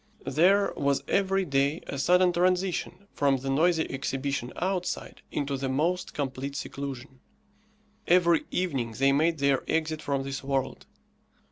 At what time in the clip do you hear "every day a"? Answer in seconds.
1.07-1.99